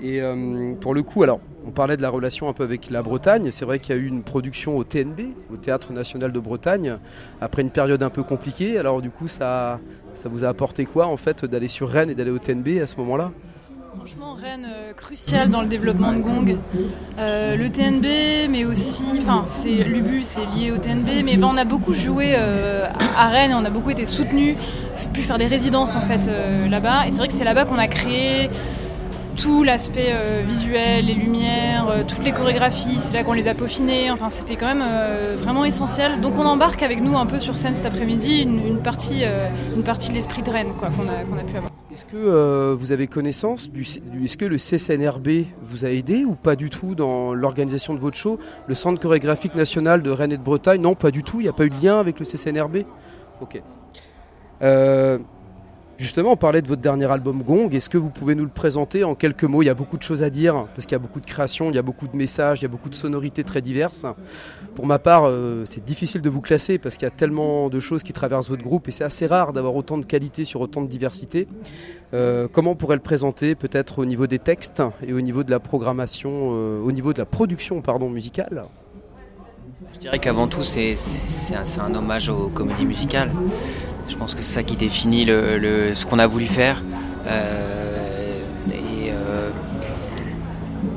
Et 0.02 0.22
euh, 0.22 0.74
pour 0.80 0.94
le 0.94 1.04
coup, 1.04 1.24
alors, 1.24 1.40
on 1.66 1.72
parlait 1.72 1.98
de 1.98 2.02
la 2.02 2.10
relation 2.10 2.50
un 2.50 2.54
peu 2.54 2.64
avec 2.64 2.90
la 2.90 3.02
Bretagne. 3.02 3.50
C'est 3.52 3.66
vrai 3.66 3.80
qu'il 3.80 3.96
y 3.96 3.98
a 3.98 4.02
eu 4.02 4.08
une 4.08 4.24
production 4.24 4.78
au 4.78 4.84
TNB, 4.84 5.22
au 5.52 5.58
Théâtre 5.58 5.92
National 5.92 6.32
de 6.32 6.40
Bretagne, 6.40 6.98
après 7.42 7.62
une 7.62 7.72
période 7.72 8.04
un 8.04 8.10
peu 8.10 8.24
compliquée. 8.24 8.78
Alors, 8.78 9.02
du 9.02 9.10
coup, 9.10 9.28
ça, 9.28 9.80
ça 10.14 10.30
vous 10.30 10.44
a 10.44 10.48
apporté 10.50 10.86
quoi, 10.86 11.08
en 11.08 11.18
fait, 11.18 11.46
d'aller 11.46 11.68
sur 11.68 11.90
Rennes 11.90 12.10
et 12.10 12.16
d'aller 12.16 12.32
au 12.32 12.40
TNB 12.40 12.82
à 12.82 12.88
ce 12.88 12.98
moment-là? 12.98 13.32
Franchement, 13.96 14.38
Rennes, 14.40 14.68
euh, 14.72 14.94
crucial 14.94 15.50
dans 15.50 15.62
le 15.62 15.68
développement 15.68 16.14
de 16.14 16.20
Gong. 16.20 16.58
Euh, 17.18 17.56
le 17.56 17.70
TNB, 17.70 18.48
mais 18.50 18.64
aussi, 18.64 19.04
enfin, 19.18 19.46
c'est 19.48 19.84
l'UBU, 19.84 20.24
c'est 20.24 20.46
lié 20.46 20.72
au 20.72 20.78
TNB, 20.78 21.24
mais 21.26 21.38
ben, 21.38 21.50
on 21.52 21.58
a 21.58 21.66
beaucoup 21.66 21.96
joué 21.96 22.34
euh, 22.36 22.88
à 23.18 23.30
Rennes, 23.30 23.54
on 23.54 23.66
a 23.66 23.70
beaucoup 23.70 23.90
été 23.90 24.06
soutenus, 24.06 24.56
pu 25.12 25.24
faire 25.24 25.40
des 25.40 25.48
résidences 25.48 25.96
en 25.96 26.02
fait 26.02 26.30
là-bas. 26.70 27.08
Et 27.08 27.12
c'est 27.12 27.18
vrai 27.18 27.28
que 27.28 27.34
c'est 27.34 27.44
là-bas 27.44 27.66
qu'on 27.66 27.80
a 27.80 27.88
créé 27.88 28.52
tout 29.40 29.64
l'aspect 29.64 30.10
euh, 30.12 30.44
visuel, 30.46 31.06
les 31.06 31.14
lumières, 31.14 31.88
euh, 31.90 32.04
toutes 32.06 32.24
les 32.24 32.34
chorégraphies, 32.34 33.00
c'est 33.00 33.14
là 33.14 33.24
qu'on 33.24 33.34
les 33.34 33.48
a 33.48 33.54
peaufinées. 33.54 34.12
Enfin, 34.12 34.30
c'était 34.30 34.58
quand 34.58 34.68
même 34.68 34.84
euh, 34.86 35.36
vraiment 35.40 35.64
essentiel. 35.64 36.20
Donc, 36.20 36.34
on 36.38 36.46
embarque 36.46 36.84
avec 36.84 37.02
nous 37.02 37.18
un 37.18 37.26
peu 37.26 37.40
sur 37.40 37.58
scène 37.58 37.74
cet 37.74 37.86
après-midi 37.86 38.42
une, 38.42 38.82
partie, 38.82 39.24
une 39.76 39.84
partie 39.84 40.10
de 40.10 40.16
l'esprit 40.16 40.44
de 40.44 40.50
Rennes, 40.50 40.74
qu'on 40.78 40.88
a, 40.88 41.40
a 41.40 41.44
pu 41.44 41.58
avoir. 41.58 41.72
Est-ce 41.94 42.06
que 42.06 42.74
vous 42.74 42.92
avez 42.92 43.08
connaissance 43.08 43.70
du, 43.70 43.82
est-ce 43.82 44.38
que 44.38 44.46
le 44.46 44.58
CCNRB 44.58 45.46
vous 45.62 45.86
a 45.86 45.90
aidé 45.90 46.24
ou 46.24 46.36
pas 46.36 46.56
du 46.56 46.70
tout 46.70 46.96
dans 46.96 47.34
l'organisation 47.34 47.94
de 47.94 48.00
votre 48.00 48.18
show? 48.18 48.40
Le 48.68 48.76
Centre 48.76 49.02
chorégraphique 49.02 49.56
national 49.56 50.02
de 50.02 50.12
Rennes 50.12 50.32
et 50.32 50.38
de 50.38 50.44
Bretagne? 50.44 50.82
Non, 50.82 50.96
pas 50.96 51.12
du 51.12 51.24
tout. 51.24 51.40
Il 51.40 51.44
n'y 51.44 51.50
a 51.50 51.54
pas 51.54 51.66
eu 51.66 51.70
de 51.70 51.82
lien 51.82 52.00
avec 52.00 52.20
le 52.20 52.26
CCNRB 52.26 52.84
Ok. 53.42 53.62
Justement, 56.00 56.32
on 56.32 56.38
parlait 56.38 56.62
de 56.62 56.68
votre 56.70 56.82
dernier 56.82 57.12
album 57.12 57.44
Gong. 57.44 57.76
Est-ce 57.76 57.90
que 57.90 57.98
vous 57.98 58.10
pouvez 58.10 58.34
nous 58.34 58.46
le 58.46 58.50
présenter 58.50 59.04
en 59.04 59.16
quelques 59.16 59.44
mots? 59.44 59.62
Il 59.62 59.66
y 59.66 59.70
a 59.70 59.74
beaucoup 59.74 59.98
de 59.98 60.02
choses 60.02 60.24
à 60.24 60.30
dire 60.30 60.66
parce 60.74 60.86
qu'il 60.86 60.94
y 60.94 60.96
a 60.96 61.00
beaucoup 61.00 61.20
de 61.20 61.26
créations, 61.26 61.70
il 61.70 61.76
y 61.76 61.78
a 61.78 61.82
beaucoup 61.82 62.08
de 62.08 62.16
messages, 62.16 62.62
il 62.62 62.64
y 62.64 62.66
a 62.68 62.70
beaucoup 62.70 62.88
de 62.88 62.96
sonorités 62.96 63.44
très 63.44 63.62
diverses. 63.62 64.06
Pour 64.76 64.86
ma 64.86 64.98
part, 64.98 65.26
euh, 65.26 65.66
c'est 65.66 65.84
difficile 65.84 66.22
de 66.22 66.30
vous 66.30 66.40
classer 66.40 66.78
parce 66.78 66.96
qu'il 66.96 67.04
y 67.04 67.12
a 67.12 67.14
tellement 67.14 67.68
de 67.68 67.82
choses 67.82 68.02
qui 68.02 68.14
traversent 68.14 68.50
votre 68.50 68.64
groupe 68.64 68.88
et 68.88 68.92
c'est 68.92 69.04
assez 69.04 69.28
rare 69.28 69.52
d'avoir 69.52 69.76
autant 69.76 69.98
de 69.98 70.06
qualité 70.06 70.46
sur 70.46 70.62
autant 70.62 70.82
de 70.82 70.88
diversité. 70.88 71.50
Euh, 72.14 72.48
comment 72.50 72.72
on 72.72 72.76
pourrait 72.76 72.96
le 72.96 73.02
présenter 73.02 73.56
peut-être 73.56 74.00
au 74.00 74.06
niveau 74.06 74.26
des 74.26 74.40
textes 74.40 74.82
et 75.06 75.12
au 75.12 75.20
niveau 75.20 75.44
de 75.44 75.52
la 75.52 75.60
programmation, 75.60 76.52
euh, 76.54 76.82
au 76.82 76.94
niveau 76.94 77.12
de 77.12 77.20
la 77.20 77.26
production 77.26 77.82
pardon, 77.82 78.10
musicale? 78.10 78.64
Je 79.96 80.00
dirais 80.00 80.20
qu'avant 80.20 80.48
tout, 80.48 80.64
c'est 80.64 80.96
un, 81.52 81.84
un 81.84 81.96
hommage 81.96 82.30
aux 82.30 82.48
comédies 82.48 82.86
musicales. 82.86 83.32
Je 84.10 84.16
pense 84.18 84.36
que 84.36 84.42
c'est 84.42 84.54
ça 84.54 84.64
qui 84.64 84.76
définit 84.76 85.24
le, 85.26 85.58
le- 85.58 85.96
ce 85.96 86.06
qu'on 86.06 86.20
a 86.20 86.28
voulu 86.28 86.46
faire. 86.46 86.82
Euh, 87.28 88.40
et 88.72 89.12
euh, 89.12 89.50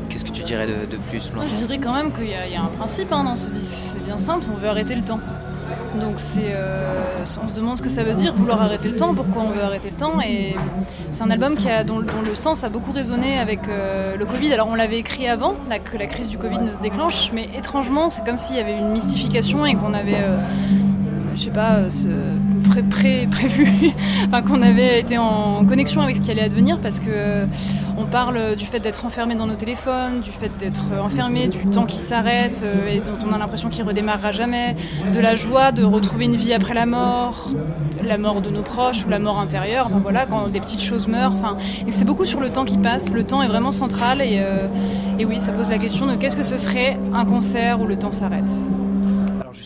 qu'est-ce 0.08 0.24
que 0.24 0.30
tu 0.30 0.42
dirais 0.42 0.66
de, 0.66 0.86
de 0.90 0.96
plus 1.08 1.30
Moi, 1.34 1.44
je 1.48 1.54
dirais 1.54 1.78
quand 1.78 1.94
même 1.94 2.12
qu'il 2.12 2.28
y, 2.28 2.34
a- 2.34 2.46
il 2.46 2.52
y 2.52 2.56
a 2.56 2.62
un 2.62 2.66
principe 2.78 3.12
hein, 3.12 3.24
dans 3.24 3.36
ce 3.36 3.46
disque. 3.46 3.76
C'est 3.92 4.02
bien 4.04 4.18
simple, 4.18 4.44
on 4.52 4.58
veut 4.58 4.68
arrêter 4.68 4.94
le 4.94 5.02
temps. 5.02 5.20
Donc 6.00 6.14
c'est, 6.16 6.52
euh, 6.54 7.22
on 7.42 7.48
se 7.48 7.52
demande 7.54 7.76
ce 7.76 7.82
que 7.82 7.90
ça 7.90 8.02
veut 8.02 8.14
dire 8.14 8.32
vouloir 8.34 8.62
arrêter 8.62 8.88
le 8.88 8.96
temps, 8.96 9.14
pourquoi 9.14 9.42
on 9.42 9.50
veut 9.50 9.62
arrêter 9.62 9.90
le 9.90 9.96
temps. 9.96 10.20
Et 10.26 10.54
c'est 11.12 11.22
un 11.22 11.30
album 11.30 11.54
qui 11.54 11.68
a, 11.68 11.84
dont, 11.84 12.00
dont 12.00 12.22
le 12.24 12.34
sens 12.34 12.64
a 12.64 12.70
beaucoup 12.70 12.92
résonné 12.92 13.38
avec 13.38 13.60
euh, 13.68 14.16
le 14.16 14.24
Covid. 14.24 14.52
Alors 14.54 14.68
on 14.68 14.74
l'avait 14.74 14.98
écrit 14.98 15.28
avant 15.28 15.54
que 15.84 15.98
la 15.98 16.06
crise 16.06 16.28
du 16.28 16.38
Covid 16.38 16.58
ne 16.60 16.72
se 16.72 16.78
déclenche, 16.80 17.30
mais 17.34 17.48
étrangement 17.58 18.08
c'est 18.08 18.24
comme 18.24 18.38
s'il 18.38 18.56
y 18.56 18.60
avait 18.60 18.76
une 18.78 18.88
mystification 18.90 19.66
et 19.66 19.74
qu'on 19.74 19.92
avait, 19.92 20.14
euh, 20.16 20.36
je 21.36 21.42
sais 21.44 21.50
pas, 21.50 21.90
ce- 21.90 22.06
pré- 22.72 22.82
pré- 22.82 23.28
prévu, 23.30 23.90
enfin 24.26 24.42
qu'on 24.42 24.62
avait 24.62 25.00
été 25.00 25.18
en 25.18 25.64
connexion 25.64 26.00
avec 26.00 26.16
ce 26.16 26.20
qui 26.22 26.30
allait 26.30 26.42
advenir 26.42 26.78
parce 26.80 26.98
que 27.00 27.04
euh, 27.08 27.44
on 27.98 28.04
parle 28.06 28.56
du 28.56 28.64
fait 28.66 28.80
d'être 28.80 29.04
enfermé 29.04 29.34
dans 29.34 29.46
nos 29.46 29.54
téléphones, 29.54 30.20
du 30.22 30.30
fait 30.30 30.50
d'être 30.58 30.82
euh, 30.92 31.00
enfermé, 31.00 31.48
du 31.48 31.58
temps 31.66 31.84
qui 31.84 31.96
s'arrête 31.98 32.62
euh, 32.64 32.88
et 32.90 32.98
dont 32.98 33.28
on 33.28 33.32
a 33.34 33.38
l'impression 33.38 33.68
qu'il 33.68 33.84
redémarrera 33.84 34.32
jamais, 34.32 34.76
de 35.14 35.20
la 35.20 35.36
joie 35.36 35.72
de 35.72 35.84
retrouver 35.84 36.24
une 36.24 36.36
vie 36.36 36.52
après 36.54 36.74
la 36.74 36.86
mort, 36.86 37.50
la 38.02 38.18
mort 38.18 38.40
de 38.40 38.50
nos 38.50 38.62
proches 38.62 39.04
ou 39.06 39.10
la 39.10 39.18
mort 39.18 39.38
intérieure, 39.38 39.86
enfin, 39.88 40.00
voilà, 40.02 40.26
quand 40.26 40.48
des 40.48 40.60
petites 40.60 40.82
choses 40.82 41.06
meurent. 41.08 41.32
Enfin, 41.34 41.56
et 41.86 41.92
c'est 41.92 42.04
beaucoup 42.04 42.24
sur 42.24 42.40
le 42.40 42.50
temps 42.50 42.64
qui 42.64 42.78
passe. 42.78 43.10
Le 43.12 43.24
temps 43.24 43.42
est 43.42 43.48
vraiment 43.48 43.72
central 43.72 44.20
et, 44.22 44.40
et 45.18 45.24
oui, 45.24 45.40
ça 45.40 45.52
pose 45.52 45.68
la 45.68 45.78
question 45.78 46.06
de 46.06 46.14
qu'est-ce 46.16 46.36
que 46.36 46.42
ce 46.44 46.58
serait 46.58 46.98
un 47.12 47.24
concert 47.24 47.80
où 47.80 47.86
le 47.86 47.96
temps 47.96 48.12
s'arrête. 48.12 48.50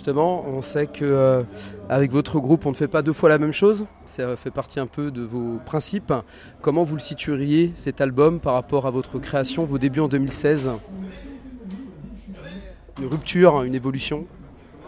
Justement, 0.06 0.44
on 0.46 0.62
sait 0.62 0.86
que 0.86 1.04
euh, 1.04 1.42
avec 1.88 2.12
votre 2.12 2.38
groupe, 2.38 2.64
on 2.64 2.70
ne 2.70 2.76
fait 2.76 2.86
pas 2.86 3.02
deux 3.02 3.12
fois 3.12 3.28
la 3.28 3.38
même 3.38 3.50
chose. 3.50 3.86
Ça 4.04 4.36
fait 4.36 4.52
partie 4.52 4.78
un 4.78 4.86
peu 4.86 5.10
de 5.10 5.22
vos 5.22 5.58
principes. 5.66 6.12
Comment 6.60 6.84
vous 6.84 6.94
le 6.94 7.00
situeriez 7.00 7.72
cet 7.74 8.00
album 8.00 8.38
par 8.38 8.54
rapport 8.54 8.86
à 8.86 8.92
votre 8.92 9.18
création, 9.18 9.64
vos 9.64 9.78
débuts 9.78 9.98
en 9.98 10.06
2016 10.06 10.70
Une 13.00 13.06
rupture, 13.06 13.62
une 13.64 13.74
évolution? 13.74 14.26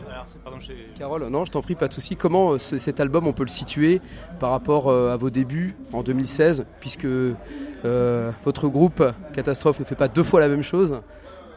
Alors, 0.09 0.27
pardon, 0.45 0.59
Carole, 0.97 1.27
non, 1.27 1.45
je 1.45 1.51
t'en 1.51 1.63
prie, 1.63 1.75
pas 1.75 1.89
de 1.89 1.95
souci. 1.95 2.15
Comment 2.15 2.53
euh, 2.53 2.59
ce- 2.61 2.79
cet 2.79 3.01
album, 3.01 3.27
on 3.27 3.33
peut 3.33 3.43
le 3.43 3.49
situer 3.49 4.01
par 4.39 4.53
rapport 4.53 4.87
euh, 4.89 5.13
à 5.13 5.17
vos 5.17 5.31
débuts 5.31 5.75
en 5.93 6.05
2016, 6.05 6.65
puisque 6.79 7.07
euh, 7.07 8.31
votre 8.45 8.69
groupe 8.69 9.03
Catastrophe 9.33 9.81
ne 9.81 9.85
fait 9.85 9.97
pas 9.97 10.07
deux 10.07 10.23
fois 10.23 10.39
la 10.39 10.47
même 10.47 10.63
chose. 10.63 11.01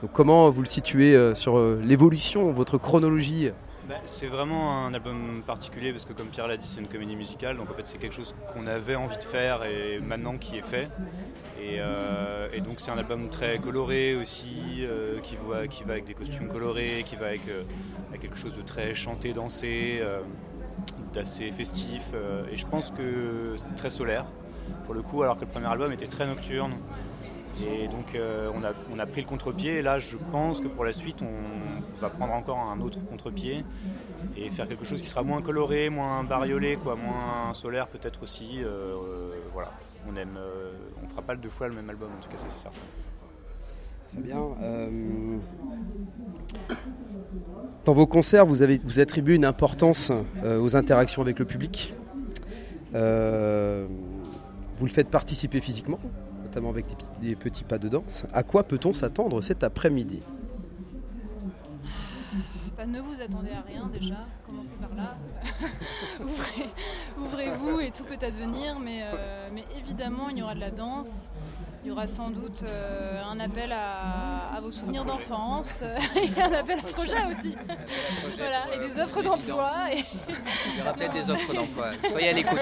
Donc 0.02 0.12
comment 0.14 0.50
vous 0.50 0.62
le 0.62 0.68
situez 0.68 1.16
euh, 1.16 1.36
sur 1.36 1.58
euh, 1.58 1.80
l'évolution, 1.84 2.52
votre 2.52 2.80
chronologie? 2.80 3.52
Bah, 3.88 3.96
c'est 4.06 4.26
vraiment 4.26 4.86
un 4.86 4.96
album 4.96 5.44
particulier 5.46 5.92
parce 5.92 6.06
que 6.06 6.14
comme 6.14 6.28
Pierre 6.28 6.48
l'a 6.48 6.58
dit 6.58 6.68
c'est 6.68 6.80
une 6.80 6.88
comédie 6.88 7.16
musicale. 7.16 7.58
Donc 7.58 7.70
en 7.70 7.74
fait 7.76 7.86
c'est 7.86 8.00
quelque 8.00 8.16
chose 8.16 8.34
qu'on 8.52 8.66
avait 8.66 8.96
envie 8.96 9.18
de 9.18 9.24
faire 9.24 9.64
et 9.64 10.00
maintenant 10.00 10.38
qui 10.38 10.58
est 10.58 10.64
fait. 10.64 10.90
Et, 11.62 11.78
euh, 11.80 12.48
donc 12.66 12.80
c'est 12.80 12.90
un 12.90 12.98
album 12.98 13.30
très 13.30 13.60
coloré 13.60 14.16
aussi 14.16 14.86
qui, 15.24 15.38
va, 15.48 15.94
avec 15.94 16.06
des 16.06 16.14
costumes 16.14 16.48
colorés 16.48 17.04
qui 17.08 17.16
va 17.16 17.28
avec, 17.28 17.42
avec 18.10 18.22
quelque 18.22 18.38
chose 18.38 18.56
de 18.56 18.62
très 18.62 18.96
chanté 18.96 19.34
dansé 19.34 20.02
d'assez 21.14 21.52
festif 21.52 22.04
et 22.52 22.56
je 22.56 22.66
pense 22.68 22.92
que 22.92 23.56
c'est 23.58 23.76
très 23.76 23.90
solaire 23.90 24.26
pour 24.86 24.94
le 24.94 25.02
coup 25.02 25.24
alors 25.24 25.36
que 25.38 25.42
le 25.42 25.48
premier 25.48 25.68
album 25.68 25.92
était 25.92 26.06
très 26.06 26.28
nocturne 26.28 26.74
et 27.60 27.88
donc 27.88 28.16
euh, 28.16 28.50
on, 28.56 29.00
a, 29.00 29.06
pris 29.06 29.22
le 29.22 29.28
contre-pied 29.28 29.78
et 29.78 29.82
là 29.82 30.00
je 30.00 30.18
pense 30.32 30.62
que 30.62 30.68
pour 30.68 30.86
la 30.86 30.94
suite 30.94 31.22
on 31.22 32.00
va 32.00 32.10
prendre 32.10 32.34
encore 32.34 32.60
un 32.60 32.80
autre 32.82 33.00
contre-pied 33.10 33.64
et 34.38 34.50
faire 34.50 34.68
quelque 34.68 34.86
chose 34.86 35.02
qui 35.02 35.08
sera 35.08 35.24
moins 35.24 35.42
coloré, 35.42 35.90
moins 35.90 36.24
bariolé, 36.24 36.78
moins 36.78 37.54
solaire 37.54 37.88
peut-être 37.88 38.24
aussi. 38.24 38.64
euh, 38.64 38.68
euh, 38.68 39.34
voilà, 39.54 39.72
on 40.10 40.16
aime, 40.16 40.38
euh, 40.38 40.72
on 41.04 41.08
fera 41.08 41.22
pas 41.22 41.36
deux 41.36 41.50
fois 41.50 41.68
le 41.68 41.76
même 41.76 41.90
album 41.90 42.10
en 42.18 42.24
tout 42.24 42.30
cas 42.30 42.38
ça 42.38 42.46
c'est 42.48 42.62
certain. 42.62 42.80
Très 44.14 44.22
bien. 44.22 44.40
Dans 47.86 47.94
vos 47.94 48.08
concerts, 48.08 48.46
vous, 48.46 48.62
attribuez 49.00 49.36
une 49.36 49.46
importance 49.46 50.12
aux 50.44 50.76
interactions 50.76 51.22
avec 51.22 51.40
le 51.40 51.46
public. 51.46 51.94
Vous 52.92 52.98
le 52.98 54.92
faites 54.92 55.08
participer 55.08 55.62
physiquement, 55.62 56.00
notamment 56.52 56.70
avec 56.70 56.86
des, 57.22 57.36
petits- 57.36 57.64
pas 57.64 57.78
de 57.78 57.88
danse. 57.88 58.26
À 58.34 58.44
quoi 58.44 58.64
peut-on 58.64 58.94
s'attendre 58.94 59.42
cet 59.42 59.64
après-midi? 59.64 60.22
Ne 62.88 63.00
vous 63.00 63.22
attendez 63.22 63.52
à 63.52 63.62
rien 63.68 63.88
déjà, 63.92 64.16
commencez 64.46 64.76
par 64.82 64.90
là. 64.96 65.16
Ouvrez- 66.20 66.70
Ouvrez-vous 67.18 67.80
et 67.80 67.92
tout 67.92 68.04
peut 68.04 68.18
advenir, 68.26 68.80
mais, 68.80 69.04
euh, 69.04 69.50
mais 69.54 69.66
évidemment 69.78 70.30
il 70.30 70.40
y 70.40 70.42
aura 70.42 70.56
de 70.56 70.60
la 70.60 70.72
danse. 70.72 71.30
Il 71.84 71.88
y 71.88 71.92
aura 71.92 72.06
sans 72.06 72.30
doute 72.30 72.64
euh, 72.64 73.22
un 73.24 73.40
appel 73.40 73.72
à, 73.72 74.54
à 74.56 74.62
vos 74.62 74.70
souvenirs 74.70 75.04
d'enfance 75.04 75.82
et 76.16 76.40
un 76.42 76.54
appel 76.54 76.78
à 76.80 76.84
projet 76.84 77.16
aussi. 77.30 77.56
Voilà, 78.38 78.66
et 78.76 78.88
des 78.88 79.00
offres 79.00 79.24
d'emploi. 79.24 79.72
et- 79.92 80.04
Il 80.74 80.78
y 80.80 80.82
aura 80.82 80.94
peut-être 80.94 81.14
des 81.14 81.30
offres 81.30 81.54
d'emploi. 81.54 81.88
Soyez 82.10 82.30
à 82.30 82.34
l'écoute. 82.34 82.60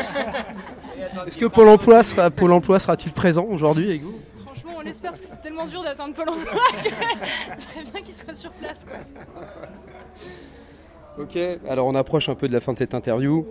Est-ce 1.27 1.37
que 1.37 1.45
Pôle 1.47 1.67
emploi, 1.69 2.03
sera, 2.03 2.29
Pôle 2.29 2.53
emploi 2.53 2.79
sera-t-il 2.79 3.11
présent 3.13 3.43
aujourd'hui 3.43 3.89
avec 3.89 4.03
vous? 4.03 4.19
On 4.79 4.83
l'espère 4.83 5.11
parce 5.11 5.21
que 5.21 5.27
c'est 5.27 5.41
tellement 5.41 5.65
dur 5.67 5.83
d'atteindre 5.83 6.13
Pôle 6.13 6.29
emploi 6.29 6.53
serait 7.59 7.83
bien 7.91 8.01
qu'il 8.01 8.13
soit 8.13 8.33
sur 8.33 8.51
place. 8.51 8.85
Quoi. 8.85 8.97
Ok, 11.17 11.37
alors 11.67 11.87
on 11.87 11.95
approche 11.95 12.29
un 12.29 12.35
peu 12.35 12.47
de 12.47 12.53
la 12.53 12.61
fin 12.61 12.71
de 12.71 12.77
cette 12.77 12.93
interview. 12.93 13.45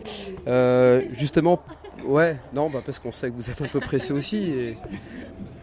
Euh, 0.47 1.03
justement, 1.11 1.63
ouais, 2.05 2.37
non, 2.55 2.71
bah 2.71 2.81
parce 2.85 2.99
qu'on 2.99 3.13
sait 3.13 3.31
que 3.31 3.35
vous 3.35 3.51
êtes 3.51 3.61
un 3.61 3.67
peu 3.67 3.81
pressé 3.81 4.13
aussi. 4.13 4.51
Et... 4.51 4.79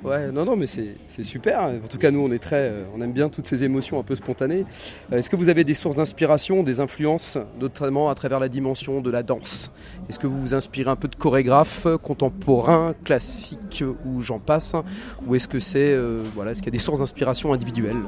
Ouais, 0.06 0.32
non, 0.32 0.46
non, 0.46 0.56
mais 0.56 0.68
c'est 0.68 1.24
super. 1.24 1.62
En 1.62 1.88
tout 1.90 1.98
cas, 1.98 2.12
nous, 2.12 2.20
on 2.20 2.32
est 2.32 2.40
très, 2.40 2.70
euh, 2.70 2.84
on 2.96 3.02
aime 3.02 3.12
bien 3.12 3.28
toutes 3.30 3.48
ces 3.48 3.64
émotions 3.64 4.00
un 4.00 4.04
peu 4.04 4.14
spontanées. 4.14 4.64
Euh, 5.12 5.18
Est-ce 5.18 5.32
que 5.32 5.36
vous 5.36 5.50
avez 5.50 5.64
des 5.64 5.74
sources 5.74 5.96
d'inspiration, 5.96 6.62
des 6.62 6.80
influences, 6.80 7.40
notamment 7.60 8.10
à 8.10 8.16
travers 8.16 8.40
la 8.40 8.48
dimension 8.48 9.02
de 9.02 9.10
la 9.10 9.24
danse? 9.24 9.72
Est-ce 10.08 10.20
que 10.20 10.28
vous 10.28 10.40
vous 10.40 10.54
inspirez 10.54 10.92
un 10.92 10.96
peu 10.96 11.08
de 11.08 11.16
chorégraphes 11.16 11.88
contemporains, 12.04 12.94
classiques 13.04 13.84
ou 14.06 14.22
j'en 14.22 14.40
passe? 14.40 14.76
Ou 15.26 15.36
est-ce 15.36 15.48
que 15.48 15.60
c'est, 15.60 15.94
euh, 15.94 16.24
voilà, 16.36 16.52
est-ce 16.52 16.62
qu'il 16.62 16.68
y 16.68 16.76
a 16.76 16.78
des 16.78 16.84
sources 16.84 17.00
d'inspiration 17.00 17.52
individuelles? 17.52 18.04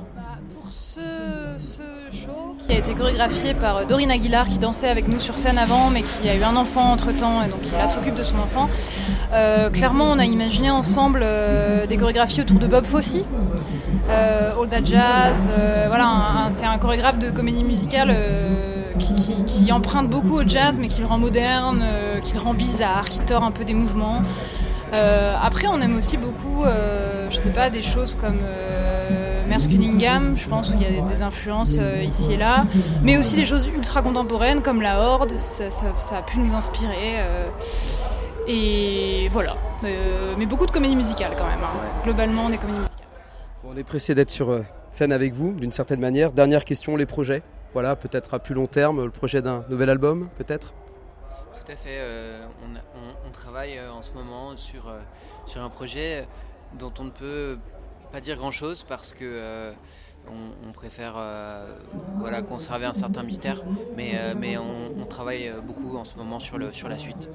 Qui 2.67 2.74
a 2.74 2.77
été 2.79 2.93
chorégraphié 2.93 3.53
par 3.53 3.77
euh, 3.77 3.86
Dorine 3.86 4.12
Aguilar 4.12 4.47
qui 4.47 4.57
dansait 4.57 4.89
avec 4.89 5.07
nous 5.07 5.19
sur 5.21 5.38
scène 5.38 5.57
avant 5.57 5.89
mais 5.89 6.01
qui 6.01 6.27
a 6.29 6.36
eu 6.36 6.43
un 6.43 6.55
enfant 6.57 6.91
entre 6.91 7.12
temps 7.13 7.41
et 7.43 7.47
donc 7.50 7.62
qui 7.62 7.71
s'occupe 7.88 8.15
de 8.15 8.24
son 8.24 8.36
enfant. 8.39 8.69
Euh, 9.33 9.69
clairement 9.69 10.05
on 10.05 10.19
a 10.19 10.25
imaginé 10.25 10.69
ensemble 10.69 11.21
euh, 11.24 11.86
des 11.86 11.95
chorégraphies 11.97 12.41
autour 12.41 12.59
de 12.59 12.67
Bob 12.67 12.86
Fosse, 12.86 13.17
euh, 14.09 14.51
All 14.62 14.67
That 14.69 14.83
Jazz, 14.86 15.50
voilà, 15.88 16.47
c'est 16.50 16.65
un 16.65 16.77
chorégraphe 16.77 17.19
de 17.19 17.29
comédie 17.31 17.63
musicale 17.63 18.15
qui, 19.00 19.13
qui- 19.45 19.71
emprunte 19.71 20.09
beaucoup 20.09 20.39
au 20.39 20.47
jazz 20.47 20.77
mais 20.79 20.88
qui 20.88 21.01
le 21.01 21.07
rend 21.07 21.17
moderne, 21.19 21.83
qui 22.24 22.33
le 22.33 22.39
rend 22.39 22.53
bizarre, 22.53 23.09
qui 23.09 23.19
tord 23.19 23.43
un 23.43 23.51
peu 23.51 23.63
des 23.63 23.74
mouvements. 23.74 24.21
Après, 24.93 25.67
on 25.67 25.79
aime 25.81 25.95
aussi 25.95 26.17
beaucoup, 26.17 26.63
je 27.29 27.36
sais 27.38 27.50
pas, 27.50 27.69
des 27.69 27.81
choses 27.81 28.15
comme 28.15 28.39
Merce 29.48 29.68
Cunningham, 29.68 30.36
je 30.38 30.48
pense, 30.48 30.70
où 30.70 30.74
il 30.74 30.82
y 30.82 30.86
a 30.86 31.01
des, 31.01 31.22
influences 31.22 31.77
euh, 31.80 32.04
ici 32.04 32.34
et 32.34 32.38
là, 32.38 32.66
mais 33.01 33.18
aussi 33.18 33.36
des 33.36 33.46
choses 33.46 33.68
ultra 33.68 34.01
contemporaines 34.01 34.62
comme 34.62 34.82
la 34.82 35.00
Horde, 35.00 35.34
ça, 35.39 35.72
ça- 35.72 35.94
ça 36.00 36.18
a 36.18 36.22
pu 36.22 36.39
nous 36.39 36.54
inspirer. 36.54 37.16
euh, 37.20 37.48
et 38.48 39.27
voilà, 39.30 39.56
Euh, 39.84 40.34
mais 40.38 40.46
beaucoup 40.46 40.66
de 40.66 40.72
comédies 40.72 40.96
musicales 40.96 41.34
quand 41.38 41.46
même, 41.48 41.60
hein. 41.63 41.70
globalement 42.04 42.50
des 42.50 42.58
comédies 42.58 42.80
musicales. 42.80 43.08
On 43.66 43.75
est 43.77 43.84
pressé 43.84 44.16
d'être 44.16 44.30
sur 44.32 44.62
scène 44.92 45.12
avec 45.12 45.34
vous, 45.34 45.51
d'une 45.54 45.72
certaine 45.72 46.00
manière. 46.00 46.32
Dernière 46.32 46.63
question, 46.66 46.96
les 46.96 47.06
projets. 47.06 47.44
Voilà, 47.74 47.96
peut-être 47.96 48.34
à 48.34 48.39
plus 48.39 48.56
long 48.56 48.68
terme, 48.68 49.04
le 49.04 49.12
projet 49.12 49.42
d'un 49.42 49.63
nouvel 49.70 49.89
album, 49.89 50.30
peut-être? 50.38 50.74
Tout 51.54 51.72
à 51.72 51.75
fait. 51.75 51.89
euh, 52.00 52.46
on, 52.63 52.75
a- 52.75 52.80
on- 52.96 53.27
on 53.27 53.32
travaille 53.32 53.80
en 53.80 54.01
ce 54.01 54.13
moment 54.13 54.56
sur, 54.56 54.92
sur 55.46 55.62
un 55.62 55.70
projet 55.70 56.25
dont 56.80 56.94
on 57.00 57.04
ne 57.06 57.10
peut 57.12 57.58
pas 58.17 58.21
dire 58.21 58.36
grand-chose 58.38 58.83
parce 58.89 59.13
que 59.13 59.19
euh, 59.21 59.71
on, 60.27 60.67
on 60.67 60.71
préfère 60.71 61.13
euh, 61.17 61.67
voilà, 62.17 62.41
conserver 62.41 62.88
un 62.88 62.93
certain 62.93 63.21
mystère, 63.21 63.62
mais, 63.95 64.13
euh, 64.15 64.33
mais 64.36 64.57
on, 64.57 65.00
on 65.00 65.05
travaille 65.05 65.53
beaucoup 65.63 65.95
en 65.95 66.03
ce 66.03 66.15
moment 66.17 66.39
sur, 66.39 66.57
le, 66.57 66.74
sur 66.74 66.89
la 66.89 66.97
suite. 66.97 67.29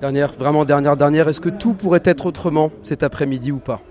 Dernière, 0.00 0.32
vraiment 0.32 0.64
dernière, 0.64 0.96
dernière. 0.96 1.28
Est-ce 1.28 1.42
que 1.42 1.50
tout 1.50 1.74
pourrait 1.74 2.00
être 2.04 2.24
autrement 2.24 2.70
cet 2.82 3.02
après-midi 3.02 3.52
ou 3.52 3.58
pas? 3.58 3.82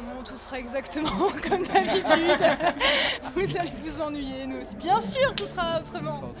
Non, 0.00 0.22
tout 0.24 0.38
sera 0.38 0.58
exactement 0.58 1.28
comme 1.42 1.64
d'habitude. 1.64 2.40
vous 3.34 3.58
allez 3.58 3.72
vous 3.84 4.00
ennuyer, 4.00 4.46
nous 4.46 4.56
aussi. 4.56 4.76
Bien 4.76 5.02
sûr, 5.02 5.34
tout 5.34 5.44
sera 5.44 5.80
autrement. 5.80 6.32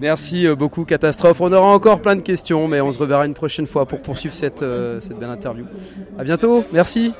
Merci 0.00 0.46
euh, 0.46 0.54
beaucoup, 0.54 0.84
Catastrophe. 0.84 1.40
On 1.40 1.52
aura 1.52 1.66
encore 1.72 2.00
plein 2.00 2.16
de 2.16 2.20
questions, 2.20 2.68
mais 2.68 2.80
on 2.80 2.92
se 2.92 2.98
reverra 2.98 3.26
une 3.26 3.34
prochaine 3.34 3.66
fois 3.66 3.86
pour 3.86 4.00
poursuivre 4.00 4.34
cette, 4.34 4.62
euh, 4.62 5.00
cette 5.00 5.18
belle 5.18 5.30
interview. 5.30 5.64
À 6.18 6.24
bientôt, 6.24 6.64
merci. 6.72 7.12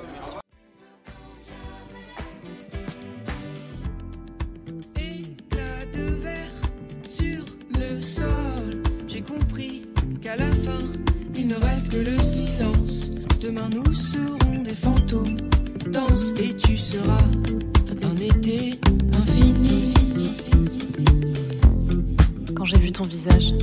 Quand 22.58 22.64
j'ai 22.64 22.78
vu 22.78 22.90
ton 22.90 23.04
visage 23.04 23.54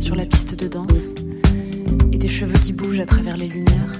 sur 0.00 0.16
la 0.16 0.26
piste 0.26 0.56
de 0.56 0.66
danse 0.66 1.10
et 2.10 2.18
tes 2.18 2.26
cheveux 2.26 2.58
qui 2.58 2.72
bougent 2.72 2.98
à 2.98 3.06
travers 3.06 3.36
les 3.36 3.46
lumières, 3.46 3.92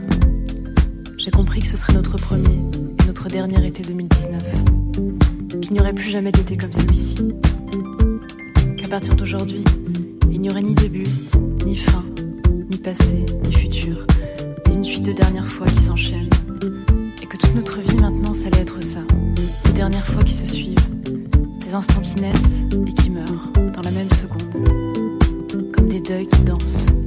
j'ai 1.19 1.30
compris 1.30 1.61
que 1.61 1.69
ce 1.69 1.76
serait 1.76 1.92
notre 1.92 2.16
premier 2.16 2.59
et 3.00 3.07
notre 3.07 3.28
dernier 3.28 3.64
été 3.64 3.85
2019. 3.85 4.42
Qu'il 5.61 5.73
n'y 5.73 5.78
aurait 5.78 5.92
plus 5.92 6.11
jamais 6.11 6.33
d'été 6.33 6.57
comme 6.57 6.73
celui-ci. 6.73 7.33
Qu'à 8.76 8.88
partir 8.88 9.14
d'aujourd'hui, 9.14 9.62
il 10.33 10.40
n'y 10.40 10.50
aurait 10.50 10.62
ni 10.62 10.75
début, 10.75 11.07
ni 11.64 11.76
fin, 11.76 12.04
ni 12.73 12.76
passé, 12.78 13.25
ni 13.45 13.52
futur, 13.52 14.04
mais 14.66 14.75
une 14.75 14.85
suite 14.85 15.07
de 15.07 15.12
dernières 15.12 15.47
fois 15.47 15.69
qui 15.69 15.80
s'enchaînent. 15.80 16.30
Et 17.23 17.26
que 17.26 17.37
toute 17.37 17.54
notre 17.54 17.80
vie 17.83 17.99
maintenant, 17.99 18.35
ça 18.35 18.49
allait 18.49 18.62
être 18.62 18.83
ça. 18.83 18.99
Des 19.66 19.75
dernières 19.75 20.07
fois 20.07 20.25
qui 20.25 20.35
se 20.35 20.47
suivent, 20.47 20.90
des 21.64 21.73
instants 21.73 22.00
qui 22.00 22.16
naissent 22.16 22.64
et 22.88 22.92
qui 22.95 23.11
meurent 23.11 23.52
dans 23.83 23.89
la 23.89 23.97
même 23.97 24.11
seconde, 24.13 25.73
comme 25.73 25.89
des 25.89 26.01
deuils 26.01 26.27
qui 26.27 26.43
dansent. 26.43 27.00